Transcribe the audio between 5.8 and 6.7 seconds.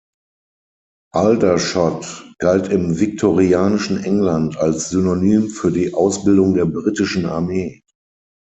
Ausbildung der